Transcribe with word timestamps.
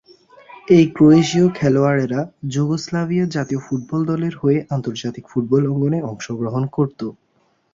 তখন 0.67 0.83
ক্রোয়েশীয় 0.95 1.47
খেলোয়াড়েরা 1.57 2.21
যুগোস্লাভিয়া 2.47 3.25
জাতীয় 3.35 3.59
ফুটবল 3.65 4.01
দলের 4.05 4.33
হয়ে 4.41 4.59
আন্তর্জাতিক 4.69 5.23
ফুটবল 5.27 5.63
অঙ্গনে 5.67 5.99
অংশগ্রহণ 6.11 6.63
করতো। 6.67 7.05